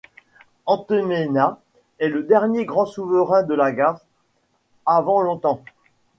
Entemena 0.65 1.59
est 1.99 2.07
le 2.09 2.23
dernier 2.23 2.65
grand 2.65 2.87
souverain 2.87 3.43
de 3.43 3.53
Lagash 3.53 3.99
avant 4.87 5.21
longtemps. 5.21 5.63